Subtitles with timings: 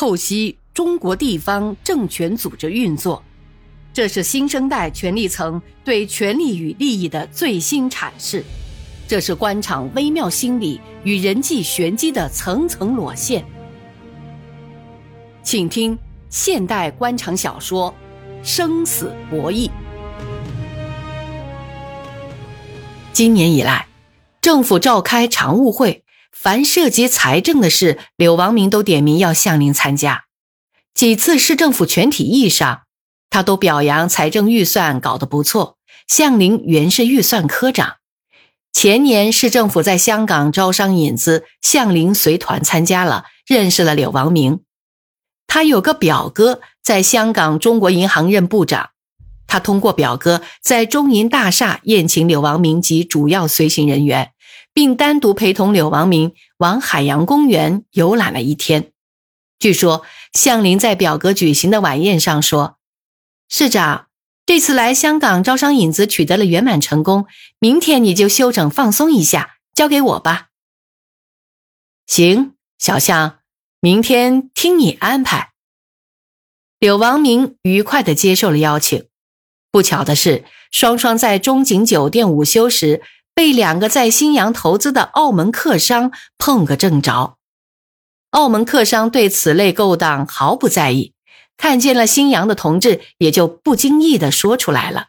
[0.00, 3.22] 透析中国地方政权组织运作，
[3.92, 8.42] 这是新生代权力层对权力与利益的最新阐释，
[9.06, 13.44] 这是官场微妙心理与人际玄机的层层裸现。
[15.42, 15.98] 请听
[16.30, 17.94] 现代官场小说
[18.42, 19.68] 《生死博弈》。
[23.12, 23.86] 今年以来，
[24.40, 26.02] 政府召开常务会。
[26.32, 30.24] 凡涉及财政的事，柳王明都点名要向林参加。
[30.94, 32.82] 几次市政府全体议上，
[33.28, 35.76] 他都表扬财政预算搞得不错。
[36.08, 37.96] 向林原是预算科长，
[38.72, 44.60] 前年市政府在香港招商引资，向林随团参加了，认识了柳王明。
[45.46, 48.90] 他有个表哥在香港中国银行任部长，
[49.46, 54.32] 他通过表哥在中银大厦宴请柳王明及主要随行人员。
[54.72, 58.92] 并单独陪同柳王明往海洋公园游览了一天。
[59.58, 62.78] 据说向林在表哥举行的晚宴上说
[63.50, 64.06] ：“市长，
[64.46, 67.26] 这次来香港招商引资取得了圆满成功，
[67.58, 70.48] 明天你就休整放松一下，交给我吧。”
[72.06, 73.40] 行，小向，
[73.80, 75.52] 明天听你安排。
[76.78, 79.06] 柳王明愉快地接受了邀请。
[79.70, 83.02] 不巧的是，双双在中景酒店午休时。
[83.34, 87.36] 被两个在新阳投资的澳门客商碰个正着，
[88.30, 91.14] 澳门客商对此类勾当毫不在意，
[91.56, 95.08] 看见了新阳的同志，也就不经意的说出来了。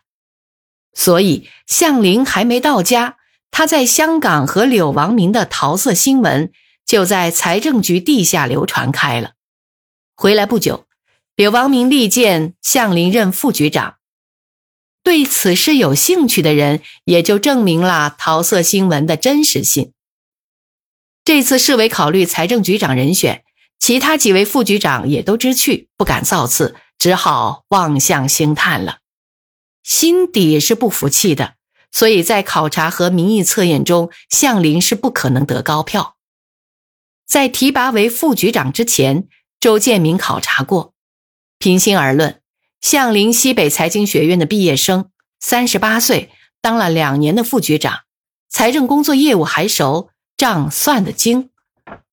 [0.94, 3.18] 所以向林还没到家，
[3.50, 6.52] 他在香港和柳王明的桃色新闻
[6.86, 9.32] 就在财政局地下流传开了。
[10.16, 10.86] 回来不久，
[11.36, 13.96] 柳王明力荐向林任副局长。
[15.04, 19.94] 对此事有兴趣的人，也就证明了桃色新闻的真实性。
[21.24, 23.44] 这次市委考虑财政局长人选，
[23.80, 29.00] 其他几位副局长也都知趣，不敢造次，只好望向星探了。
[29.84, 31.56] 心底是不服气的，
[31.92, 36.18] 所以在考察和民意测验中，向林是不可能得高票。
[37.26, 39.28] 在提拔为副局长之前，
[39.60, 40.94] 周建明考察过，
[41.58, 42.41] 平心而论。
[42.82, 46.32] 向林西北财经学院的毕业生，三十八岁，
[46.62, 48.00] 当了两年的副局长，
[48.50, 51.52] 财政工作业务还熟，账算得精。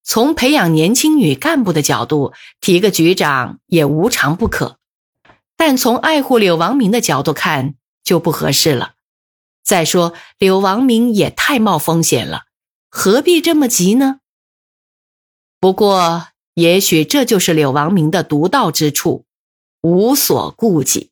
[0.05, 4.79] 从培养年轻女干部的角度，提个局长也无尝不可。
[5.57, 7.75] 但从爱护柳王明的角度看，
[8.05, 8.93] 就不合适了。
[9.65, 12.43] 再说，柳王明也太冒风险了，
[12.91, 14.21] 何必这么急呢？
[15.59, 19.25] 不过，也许这就是柳王明的独到之处。
[19.81, 21.11] 无所顾忌。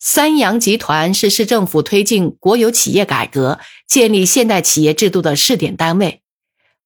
[0.00, 6.20] 三洋集团是市政府推进国有企业改革、建立现代企业制度的试点单位，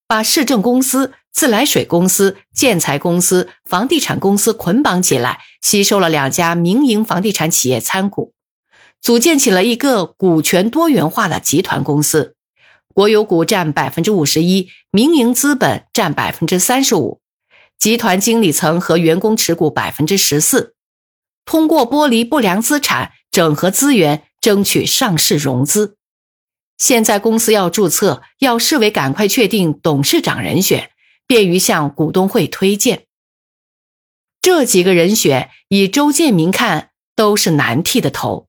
[0.06, 8.34] 把市政公司、自来水公司、建材公司、房地产公司捆绑起来，吸收了两家民营房地产企业参股，
[9.00, 12.36] 组建起了一个股权多元化的集团公司，
[12.94, 17.20] 国有股占百分之五十一，民营资本占百分之三十五。
[17.78, 20.74] 集团经理层和员工持股百分之十四，
[21.44, 25.96] 通过剥离不良资产、整合资源，争取上市融资。
[26.76, 30.90] 现在公司要注册，要市委赶快确定董事长人选，
[31.26, 33.06] 便于向股东会推荐。
[34.40, 38.48] 这几个人选，以周建明看，都是难剃的头。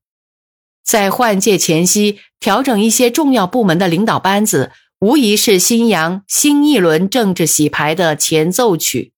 [0.84, 9.14] 在换届前夕，调整一些重要部门的领导班子，无疑是新阳新一轮政治洗牌的前奏曲。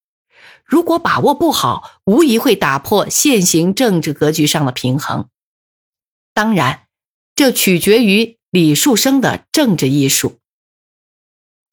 [0.72, 5.28] 如果把握不好，无疑会打破现行政治格局上的平衡。
[6.34, 6.88] 当然，
[7.36, 10.40] 这取决于李树生的政治艺术。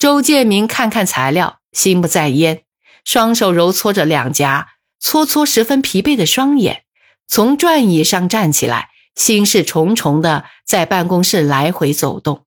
[0.01, 2.65] 周建明看看材料，心不在焉，
[3.05, 6.83] 双手揉搓着两颊，搓搓十分疲惫的双眼，
[7.29, 12.45] 从转椅上站起来，心事重重的在办公室来回走动。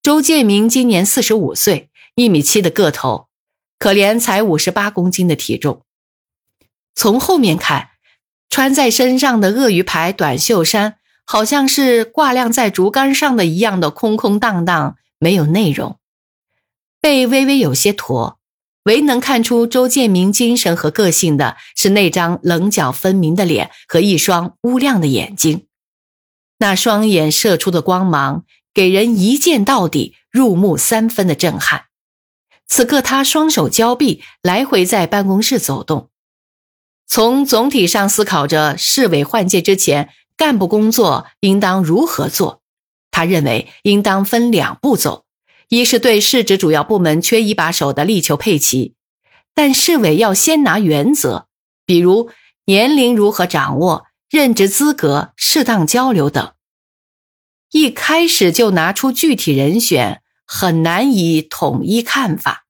[0.00, 3.26] 周建明今年四十五岁，一米七的个头。
[3.82, 5.82] 可怜才五十八公斤的体重，
[6.94, 7.88] 从后面看，
[8.48, 15.98] 穿在身上的鳄鱼牌短袖衫，好像是挂晾在竹竿上的一样的空空荡荡，没有内容。
[17.00, 18.38] 背微微有些驼，
[18.84, 25.66] 唯能看出周建明精神和个性的是那张棱角分明的脸和一双乌亮的眼睛，
[26.58, 31.86] 那双眼射出的光芒，给人一见到底、入木三分的震撼。
[32.66, 36.08] 此刻，他双手交臂，来回在办公室走动，
[37.06, 42.62] 从总体上思考着市委换届之前干部工作应当如何做。
[43.10, 45.26] 他认为应当分两步走：
[45.68, 48.94] 一是对市直主要部门缺一把手的力求配齐；
[49.54, 51.48] 但市委要先拿原则，
[51.84, 52.30] 比如
[52.64, 56.54] 年龄如何掌握、任职资格、适当交流等。
[57.70, 60.21] 一开始就拿出具体人选，
[60.54, 62.66] 很难以统一看法。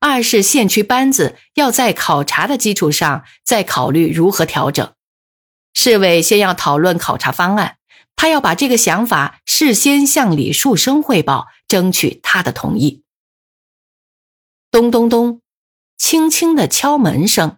[0.00, 4.92] 二是县区班子要在考察的基础上再考虑如何调整。
[5.72, 7.78] 市委先要讨论考察方案，
[8.16, 13.02] 他要把这个想法事先向李树生汇报，争取他的同意。
[14.70, 15.40] 咚咚咚，
[15.96, 17.56] 轻轻的敲门声。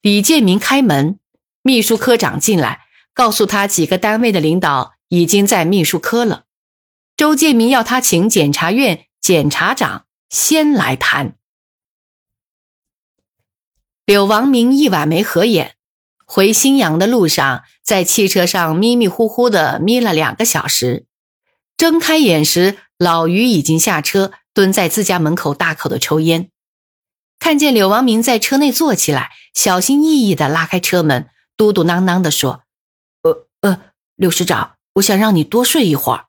[0.00, 1.18] 李建民开门，
[1.62, 4.94] 秘书科长进来，告诉他几个单位的领导。
[5.08, 6.44] 已经在秘书科了。
[7.16, 11.36] 周建民要他请检察院检察长先来谈。
[14.04, 15.76] 柳王明一晚没合眼，
[16.24, 21.06] 回新阳的路上，在汽车上迷迷糊糊的眯了两个小时。
[21.76, 26.50] 睁开眼时，老于已经下车，蹲在自家门口大口的抽烟。
[27.38, 32.64] 看见柳王明在车内坐起来，小心翼翼的拉开车门，嘟嘟囔囔的说
[33.22, 33.80] ：“呃呃，
[34.16, 36.26] 柳师长。”我想让你多睡一会儿。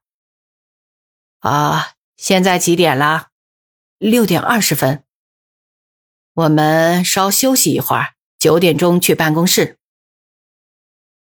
[1.43, 3.27] 啊，现在几点了？
[3.97, 5.03] 六点二十分。
[6.35, 9.77] 我们稍休息一会儿，九点钟去办公室。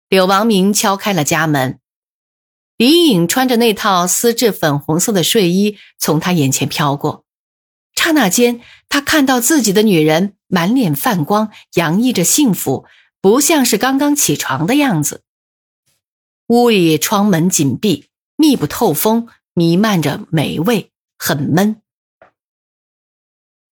[0.09, 1.79] 柳王明敲开了家门，
[2.75, 7.23] 李颖穿着那套丝质粉红色的睡衣从他眼前飘过，
[7.95, 8.59] 刹那间，
[8.89, 12.85] 他看到自己的女人满脸泛光，洋溢着幸福，
[13.21, 15.23] 不像是刚刚起床的样子。
[16.47, 21.81] 屋里窗门紧闭，密不透风，弥漫着霉味，很闷。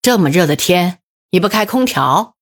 [0.02, 1.00] 这么热的天，
[1.30, 2.36] 你不开空调？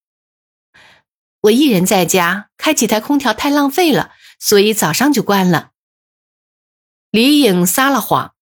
[1.43, 5.71] 我一人在家，开几台空调太浪费了，所以早上就关了。
[7.13, 8.35] 李颖撒了谎，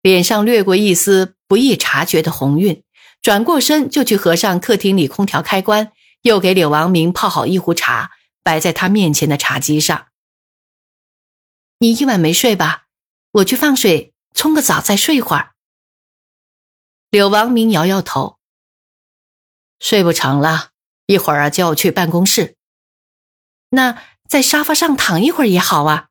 [0.00, 2.84] 脸上掠过一丝不易察觉的红晕，
[3.20, 5.92] 转过身就去合上客厅里空调开关，
[6.22, 8.12] 又给柳王明泡好一壶茶，
[8.44, 10.06] 摆在他面前的茶几上。
[11.78, 12.86] 你一晚没睡吧？
[13.32, 15.54] 我去放水，冲个澡，再睡会儿。
[17.08, 18.38] 柳王明摇摇头，
[19.78, 20.70] 睡不成了，
[21.06, 22.56] 一会儿啊就要去办公室。
[23.70, 26.08] 那在沙发上躺一会儿也好啊。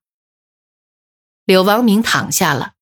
[1.44, 2.74] 柳王明躺下了，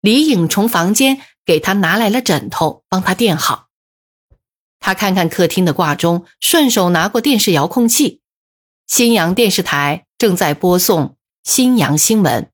[0.00, 3.68] 李颖从房间给他拿来了枕头，帮他垫好。
[4.78, 8.20] 他看看客厅的挂钟，顺手拿过电视遥控器，
[8.86, 11.16] 新阳电视台正在播送。
[11.42, 12.50] 新阳新闻，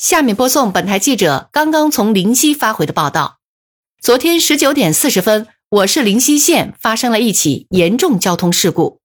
[0.00, 3.40] 下面播送本台记者刚刚从灵溪发回的报道。
[4.00, 9.00] 昨天十九点四十分，我市灵溪县发生了一起严重交通事故。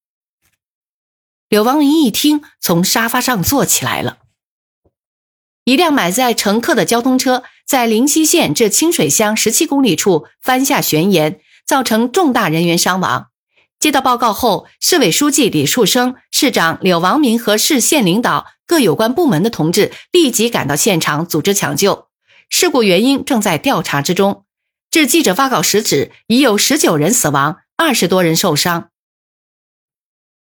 [1.49, 4.19] 柳王林一听，从沙发上坐起来了。
[5.63, 13.29] 一辆满载乘客的交通车在灵溪县至清水乡十七公里处翻下悬崖，造成重大人员伤亡。
[13.83, 22.07] 接到报告后，市委书记李树生、市长柳王明和市县领导各有关部门的同志立即赶到现场组织抢救。
[22.47, 24.45] 事故原因正在调查之中。
[24.89, 28.87] 至记者发稿时止，已有十九人死亡，二十多人受伤。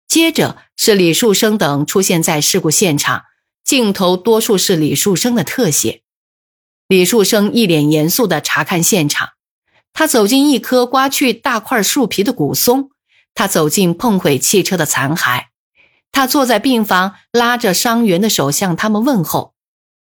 [0.09, 3.27] 接着是李树生等出现在事故现场，
[3.63, 6.03] 镜头多数是李树生的特写。
[6.89, 9.35] 李树生一脸严肃地查看现场，
[9.93, 12.91] 他走进一棵刮去大块树皮的古松。
[13.35, 15.47] 他走进碰毁汽车的残骸，
[16.13, 19.55] 他坐在病房，拉着伤员的手向他们问候。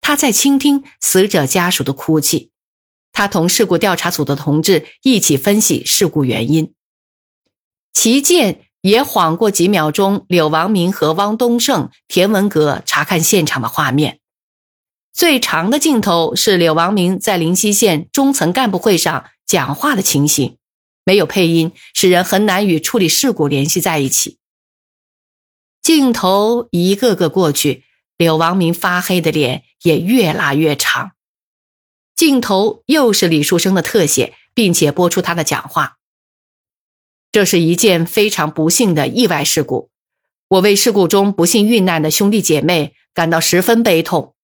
[0.00, 2.50] 他在倾听死者家属的哭泣。
[3.12, 6.74] 他同事故调查组的同志一起分析事故原因。
[7.92, 14.18] 齐健也晃过几秒钟，柳王明和汪东胜、田文革查看现场的画面。
[15.12, 20.58] 最长的镜头是柳王明在灵溪县中层干部会上讲话的情形。
[21.04, 24.38] 没有配音，使人很难与处理事故联系在一起。
[25.82, 27.84] 镜头一个个过去，
[28.16, 31.12] 柳王明发黑的脸也越拉越长。
[32.16, 35.98] 镜头又是李树生的特写，并且播出他的讲话。
[37.32, 39.90] 这是一件非常不幸的意外事故，
[40.48, 44.34] 我为事故中不幸遇难的兄弟姐妹感到十分悲痛。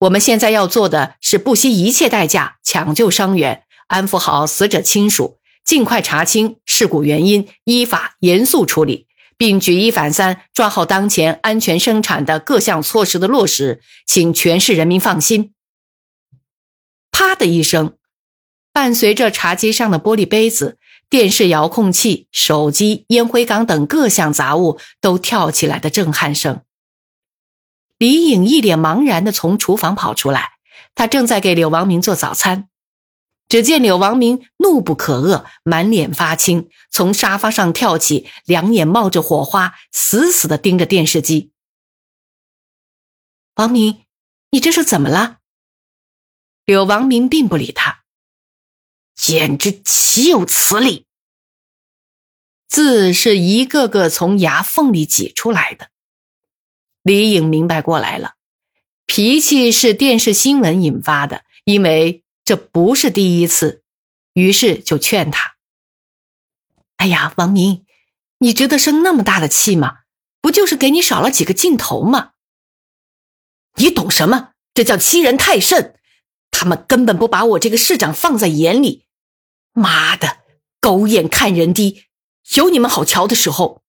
[0.00, 5.38] 我们现在要做的是不惜一切代价抢救伤员，安抚好死者亲属。
[5.66, 15.52] 尽快查清事故原因，依法严肃处理，并举一反三，抓好当前安全生产的各项措施的落实，请全市人民放心。
[17.10, 17.96] 啪的一声，
[18.72, 20.78] 伴随着茶几上的玻璃杯子、
[21.10, 26.60] 电视遥控器、手机、烟灰缸等各项杂物都跳起来的震撼声。
[27.98, 30.50] 李颖一脸茫然地从厨房跑出来，
[30.94, 32.68] 他正在给柳王明做早餐。
[33.48, 41.52] 只见柳王明怒不可遏，满脸发青，从沙发上跳起，两眼冒着火花，死死地盯着电视机。
[43.54, 44.04] 王明，
[44.50, 45.38] 你这是怎么了？
[46.64, 48.02] 柳王明并不理他，
[49.14, 51.06] 简直岂有此理！
[52.66, 55.90] 字是一个个从牙缝里挤出来的。
[57.02, 58.34] 李颖明白过来了，
[59.06, 63.82] 脾气是电视新闻引发的，因为这不是第一次，
[64.32, 65.56] 于是就劝他
[66.96, 67.84] ：“哎呀，王明，
[68.38, 69.98] 你值得生那么大的气吗？
[70.40, 72.34] 不就是给你少了几个镜头吗？
[73.74, 74.52] 你懂什么？
[74.72, 75.98] 这叫欺人太甚！
[76.52, 79.06] 他们根本不把我这个市长放在眼里。
[79.72, 80.38] 妈的，
[80.80, 82.04] 狗眼看人低！”
[82.54, 83.82] 有你们好瞧的时候。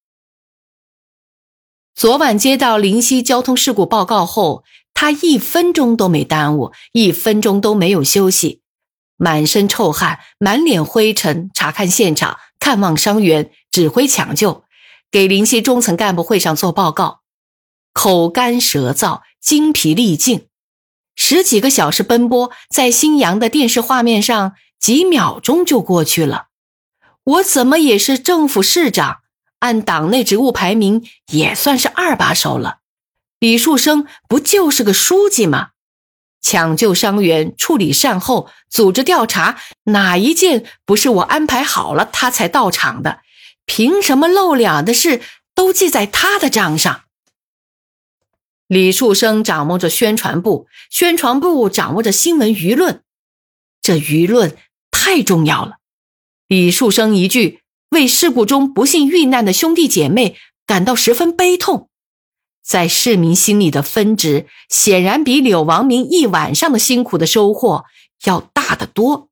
[1.94, 4.64] 昨晚接到灵溪交通事故报告后，
[5.00, 8.64] 他一分钟都没耽误，一分钟都没有休息，
[9.16, 14.64] 满身臭汗，满脸灰尘，查看现场，看望伤员，指挥抢救，
[15.12, 17.20] 给灵溪中层干部会上做报告，
[17.94, 20.48] 口干舌燥，精疲力尽，
[21.16, 26.48] 十几个小时奔波，在新阳的电视画面上，几秒钟就过去了。
[27.24, 29.18] 我怎么也是政府市长，
[29.60, 32.80] 按党内职务排名也算是二把手了。
[33.40, 35.70] 李树生不就是个书记吗？
[36.42, 43.22] 抢救伤员、处理善后、组织调查，哪一件不是我安排好了他才到场的？
[43.66, 45.22] 凭什么露脸的事
[45.54, 47.02] 都记在他的账上？
[48.68, 53.02] 李树生掌握着宣传部，宣传部掌握着新闻舆论，
[53.82, 54.58] 这舆论
[54.90, 55.78] 太重要了。
[56.48, 61.90] 李树生一句为事故中不幸遇难的兄弟姐妹感到十分悲痛，
[62.68, 67.86] 在市民心里的分值显然比柳王明一晚上的辛苦的收获
[68.26, 69.30] 要大得多。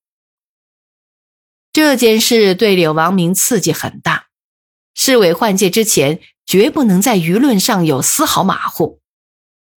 [1.73, 4.27] 这件事对柳王明刺激很大，
[4.93, 9.01] 市委换届之前绝不能在舆论上有丝毫马虎。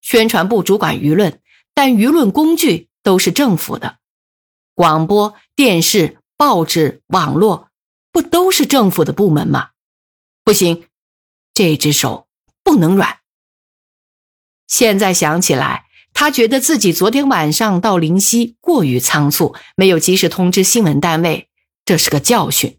[0.00, 1.40] 宣传部主管舆论，
[1.74, 3.98] 但舆论工具都是政府的，
[4.74, 6.18] 广播电视。
[6.38, 7.68] 报纸、网络
[8.12, 9.70] 不都是政府的部门吗？
[10.44, 10.86] 不行，
[11.52, 12.28] 这只手
[12.62, 13.17] 不能软。
[14.68, 21.48] 现在想起来，他觉得自己昨天晚上到灵溪过于仓促，没有及时通知新闻单位，
[21.84, 22.78] 这是个教训。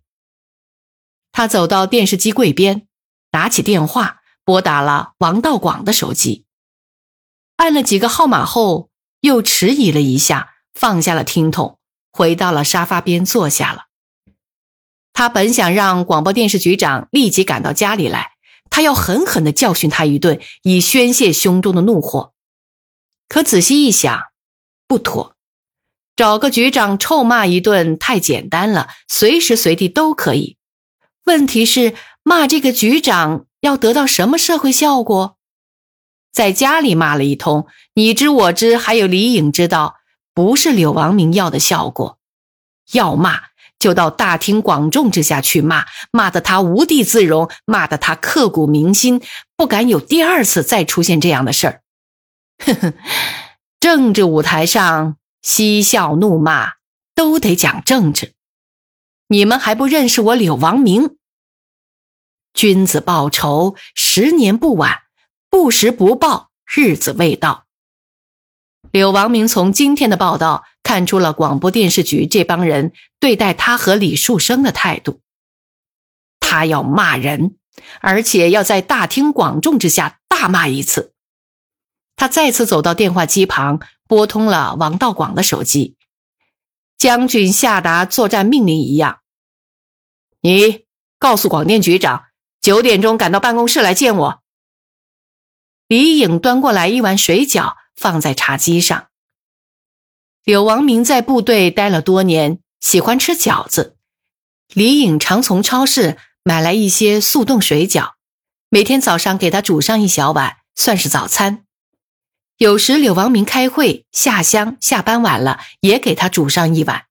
[1.31, 2.88] 他走到电视机柜边，
[3.31, 6.46] 拿起电话拨打了王道广的手机，
[7.58, 8.89] 按了几个号码后，
[9.22, 11.77] 又迟疑了一下，放下了听筒。
[12.12, 13.86] 回到了沙发边坐下了。
[15.13, 18.31] 他本想让广播电视局长立即赶到家里来，
[18.70, 22.34] 他要狠狠地教训他一顿，以宣泄胸中的怒火。
[23.28, 24.20] 可仔细一想，
[24.88, 25.36] 不妥，
[26.16, 30.58] 找个局长臭骂一顿太简单了，随时随地都可以。
[31.26, 35.38] 问题是骂这个局长要得到什么社会效果？
[36.32, 39.98] 在家里骂了一通，你知我知，还有李颖知道。
[40.32, 42.18] 不是柳王明要的效果，
[42.94, 43.42] 要骂
[43.80, 49.22] 就到大庭广众之下去骂，骂得他无地自容，骂得他刻骨铭心，
[49.56, 51.82] 不敢有第二次再出现这样的事儿。
[52.60, 52.94] 呵呵，
[53.80, 56.74] 政治舞台上嬉笑怒骂
[57.16, 58.34] 都得讲政治，
[59.30, 61.16] 你们还不认识我柳王明？
[62.54, 65.04] 君子报仇，十年不晚；
[65.50, 67.66] 不时不报，日子未到。
[68.92, 75.22] 柳王明从今天的报道看出了广播电视局这帮人对待他和李树生的态度。
[76.39, 77.58] 他要骂人，
[78.01, 81.13] 而且要在大庭广众之下大骂一次。
[82.15, 85.96] 他再次走到电话机旁，拨通了王道广的手机。
[86.98, 89.19] 将军下达作战命令一样，
[90.41, 90.88] 你
[91.19, 92.24] 告诉广电局长，
[92.62, 94.41] 九点钟赶到办公室来见我。
[95.88, 97.75] 李颖端过来一碗水饺。
[97.96, 99.09] 放在茶几上。
[100.50, 103.98] 柳王明在部队待了多年，喜欢吃饺子。
[104.74, 108.13] 李颖常从超市买来一些速冻水饺，
[108.68, 111.65] 每天早上给他煮上一小碗，算是早餐。
[112.58, 117.03] 有时柳王明开会下乡，下班晚了，也给他煮上一碗，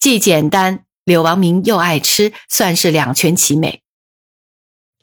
[0.00, 3.84] 既简单，柳王明又爱吃，算是两全其美。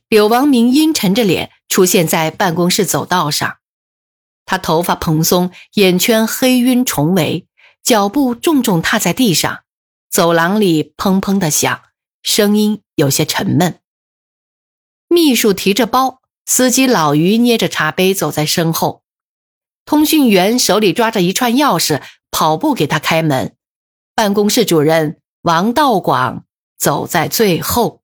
[0.09, 3.59] 柳王明阴沉着脸出现在办公室走道上。
[4.45, 7.45] 他头发蓬松，眼圈黑晕重围，
[7.83, 9.63] 脚步重重踏在地上，
[10.09, 11.81] 走廊里砰砰的响，
[12.21, 13.79] 声音有些沉闷。
[15.07, 19.03] 秘书提着包，司机老于捏着茶杯走在身后，
[19.85, 23.55] 通讯员手里抓着一串钥匙，跑步给他开门。
[24.13, 26.45] 办公室主任王道广
[26.77, 28.01] 走在最后。